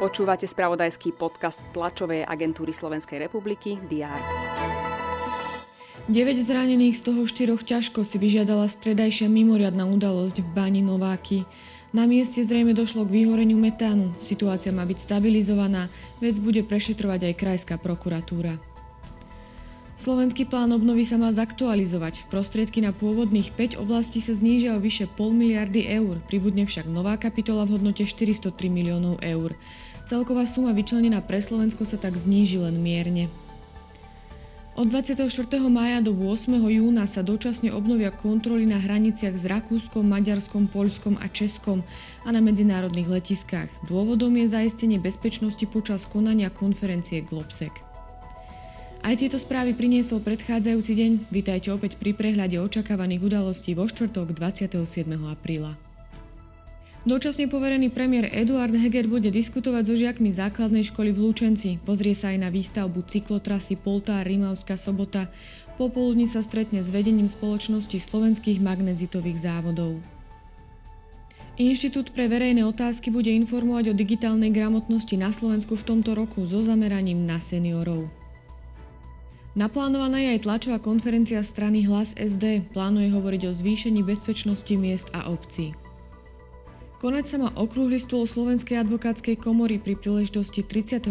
Počúvate 0.00 0.48
spravodajský 0.48 1.12
podcast 1.12 1.60
tlačovej 1.76 2.24
agentúry 2.24 2.72
Slovenskej 2.72 3.20
republiky 3.20 3.76
DR. 3.84 4.16
9 6.08 6.40
zranených, 6.40 6.96
z 6.96 7.02
toho 7.04 7.22
4 7.28 7.60
ťažko 7.60 8.00
si 8.02 8.16
vyžiadala 8.16 8.66
stredajšia 8.66 9.28
mimoriadná 9.28 9.84
udalosť 9.84 10.40
v 10.40 10.48
Báni 10.56 10.80
Nováky. 10.80 11.44
Na 11.92 12.08
mieste 12.08 12.40
zrejme 12.40 12.72
došlo 12.72 13.04
k 13.04 13.22
vyhoreniu 13.22 13.60
metánu. 13.60 14.16
Situácia 14.24 14.72
má 14.72 14.88
byť 14.88 14.98
stabilizovaná, 15.04 15.92
vec 16.18 16.40
bude 16.40 16.64
prešetrovať 16.64 17.30
aj 17.30 17.34
krajská 17.36 17.74
prokuratúra. 17.76 18.69
Slovenský 20.00 20.48
plán 20.48 20.72
obnovy 20.72 21.04
sa 21.04 21.20
má 21.20 21.28
zaktualizovať. 21.28 22.24
Prostriedky 22.32 22.80
na 22.80 22.88
pôvodných 22.88 23.52
5 23.52 23.76
oblastí 23.76 24.24
sa 24.24 24.32
znížia 24.32 24.72
o 24.72 24.80
vyše 24.80 25.04
pol 25.04 25.36
miliardy 25.36 25.84
eur, 25.84 26.16
pribudne 26.24 26.64
však 26.64 26.88
nová 26.88 27.20
kapitola 27.20 27.68
v 27.68 27.76
hodnote 27.76 28.08
403 28.08 28.48
miliónov 28.72 29.20
eur. 29.20 29.52
Celková 30.08 30.48
suma 30.48 30.72
vyčlenená 30.72 31.20
pre 31.20 31.44
Slovensko 31.44 31.84
sa 31.84 32.00
tak 32.00 32.16
zníži 32.16 32.56
len 32.64 32.80
mierne. 32.80 33.28
Od 34.72 34.88
24. 34.88 35.28
mája 35.68 36.00
do 36.00 36.16
8. 36.16 36.48
júna 36.48 37.04
sa 37.04 37.20
dočasne 37.20 37.68
obnovia 37.68 38.08
kontroly 38.08 38.64
na 38.64 38.80
hraniciach 38.80 39.36
s 39.36 39.44
Rakúskom, 39.44 40.08
Maďarskom, 40.08 40.72
Poľskom 40.72 41.20
a 41.20 41.28
Českom 41.28 41.84
a 42.24 42.32
na 42.32 42.40
medzinárodných 42.40 43.20
letiskách. 43.20 43.68
Dôvodom 43.84 44.32
je 44.40 44.48
zaistenie 44.48 44.96
bezpečnosti 44.96 45.68
počas 45.68 46.08
konania 46.08 46.48
konferencie 46.48 47.20
Globsec. 47.20 47.89
Aj 49.00 49.16
tieto 49.16 49.40
správy 49.40 49.72
priniesol 49.72 50.20
predchádzajúci 50.20 50.92
deň. 50.92 51.12
Vítajte 51.32 51.72
opäť 51.72 51.96
pri 51.96 52.12
prehľade 52.12 52.60
očakávaných 52.60 53.32
udalostí 53.32 53.72
vo 53.72 53.88
štvrtok 53.88 54.36
27. 54.36 54.76
apríla. 55.24 55.72
Dočasne 57.08 57.48
poverený 57.48 57.88
premiér 57.88 58.28
Eduard 58.28 58.76
Heger 58.76 59.08
bude 59.08 59.32
diskutovať 59.32 59.82
so 59.88 59.94
žiakmi 59.96 60.36
základnej 60.36 60.84
školy 60.92 61.16
v 61.16 61.18
Lúčenci. 61.24 61.80
Pozrie 61.80 62.12
sa 62.12 62.28
aj 62.28 62.44
na 62.44 62.52
výstavbu 62.52 63.08
cyklotrasy 63.08 63.80
Poltár 63.80 64.28
Rimavská 64.28 64.76
sobota. 64.76 65.32
Popoludní 65.80 66.28
sa 66.28 66.44
stretne 66.44 66.84
s 66.84 66.92
vedením 66.92 67.32
spoločnosti 67.32 67.96
slovenských 67.96 68.60
magnezitových 68.60 69.40
závodov. 69.40 69.96
Inštitút 71.56 72.12
pre 72.12 72.28
verejné 72.28 72.68
otázky 72.68 73.08
bude 73.08 73.32
informovať 73.32 73.90
o 73.90 73.94
digitálnej 73.96 74.52
gramotnosti 74.52 75.16
na 75.16 75.32
Slovensku 75.32 75.72
v 75.72 75.88
tomto 75.88 76.12
roku 76.12 76.44
so 76.44 76.60
zameraním 76.60 77.24
na 77.24 77.40
seniorov. 77.40 78.19
Naplánovaná 79.58 80.22
je 80.22 80.38
aj 80.38 80.44
tlačová 80.46 80.78
konferencia 80.78 81.42
strany 81.42 81.82
Hlas 81.82 82.14
SD. 82.14 82.70
Plánuje 82.70 83.10
hovoriť 83.10 83.50
o 83.50 83.52
zvýšení 83.52 84.06
bezpečnosti 84.06 84.70
miest 84.78 85.10
a 85.10 85.26
obcí. 85.26 85.74
Konať 87.00 87.24
sa 87.26 87.36
má 87.40 87.50
okrúhly 87.56 87.96
stôl 87.96 88.28
Slovenskej 88.28 88.78
advokátskej 88.84 89.40
komory 89.40 89.80
pri 89.80 89.96
príležitosti 89.96 90.62
33. 90.62 91.10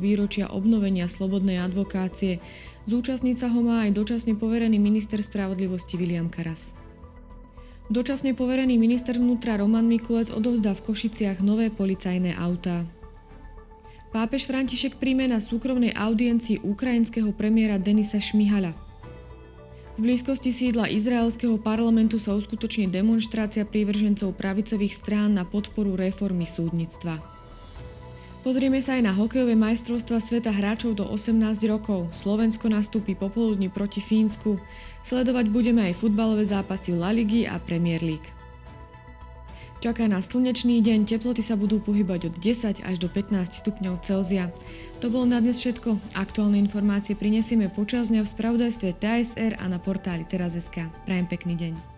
výročia 0.00 0.48
obnovenia 0.48 1.06
slobodnej 1.06 1.60
advokácie. 1.62 2.40
Zúčastniť 2.88 3.36
sa 3.36 3.52
ho 3.52 3.60
má 3.60 3.84
aj 3.86 3.94
dočasne 3.94 4.34
poverený 4.34 4.80
minister 4.80 5.20
spravodlivosti 5.20 5.94
William 6.00 6.32
Karas. 6.32 6.72
Dočasne 7.86 8.34
poverený 8.34 8.80
minister 8.80 9.14
vnútra 9.14 9.62
Roman 9.62 9.86
Mikulec 9.86 10.34
odovzdá 10.34 10.74
v 10.74 10.90
Košiciach 10.90 11.38
nové 11.38 11.70
policajné 11.70 12.34
autá. 12.34 12.82
Pápež 14.16 14.48
František 14.48 14.96
príjme 14.96 15.28
na 15.28 15.44
súkromnej 15.44 15.92
audiencii 15.92 16.64
ukrajinského 16.64 17.36
premiéra 17.36 17.76
Denisa 17.76 18.16
Šmihala. 18.16 18.72
V 19.92 19.98
blízkosti 20.00 20.56
sídla 20.56 20.88
izraelského 20.88 21.60
parlamentu 21.60 22.16
sa 22.16 22.32
uskutoční 22.32 22.88
demonstrácia 22.88 23.68
prívržencov 23.68 24.32
pravicových 24.40 24.96
strán 24.96 25.36
na 25.36 25.44
podporu 25.44 26.00
reformy 26.00 26.48
súdnictva. 26.48 27.20
Pozrieme 28.40 28.80
sa 28.80 28.96
aj 28.96 29.04
na 29.04 29.12
hokejové 29.12 29.52
majstrovstva 29.52 30.24
sveta 30.24 30.48
hráčov 30.48 30.96
do 30.96 31.04
18 31.04 31.60
rokov. 31.68 32.08
Slovensko 32.16 32.72
nastúpi 32.72 33.12
popoludní 33.12 33.68
proti 33.68 34.00
Fínsku. 34.00 34.56
Sledovať 35.04 35.52
budeme 35.52 35.92
aj 35.92 36.00
futbalové 36.00 36.48
zápasy 36.48 36.96
La 36.96 37.12
Ligy 37.12 37.44
a 37.44 37.60
Premier 37.60 38.00
League. 38.00 38.35
Čaká 39.76 40.08
na 40.08 40.24
slnečný 40.24 40.80
deň, 40.80 41.04
teploty 41.04 41.44
sa 41.44 41.52
budú 41.52 41.76
pohybať 41.84 42.32
od 42.32 42.34
10 42.40 42.80
až 42.80 42.96
do 42.96 43.12
15 43.12 43.60
stupňov 43.60 44.00
Celzia. 44.00 44.48
To 45.04 45.12
bolo 45.12 45.28
na 45.28 45.36
dnes 45.36 45.60
všetko. 45.60 46.16
Aktuálne 46.16 46.56
informácie 46.56 47.12
prinesieme 47.12 47.68
počas 47.68 48.08
dňa 48.08 48.24
v 48.24 48.32
spravodajstve 48.32 48.88
TSR 48.96 49.60
a 49.60 49.64
na 49.68 49.76
portáli 49.76 50.24
teraz.sk. 50.24 50.88
Prajem 51.04 51.26
pekný 51.28 51.54
deň. 51.60 51.95